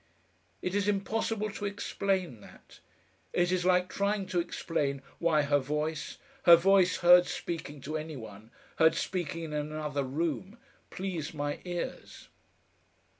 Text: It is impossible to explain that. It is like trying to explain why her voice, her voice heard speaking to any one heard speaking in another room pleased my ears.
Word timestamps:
It 0.63 0.73
is 0.73 0.87
impossible 0.87 1.51
to 1.51 1.65
explain 1.65 2.39
that. 2.41 2.79
It 3.33 3.51
is 3.51 3.65
like 3.65 3.87
trying 3.87 4.25
to 4.29 4.39
explain 4.39 5.03
why 5.19 5.43
her 5.43 5.59
voice, 5.59 6.17
her 6.45 6.55
voice 6.55 6.97
heard 7.05 7.27
speaking 7.27 7.81
to 7.81 7.97
any 7.97 8.15
one 8.15 8.49
heard 8.77 8.95
speaking 8.95 9.43
in 9.43 9.53
another 9.53 10.03
room 10.03 10.57
pleased 10.89 11.35
my 11.35 11.59
ears. 11.65 12.29